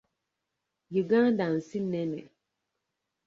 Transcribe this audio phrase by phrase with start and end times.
[1.01, 2.21] Uganda nsi nnene.